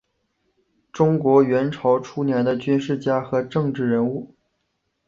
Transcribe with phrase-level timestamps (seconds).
[0.91, 4.33] 中国元朝初年的军事家和政治人物。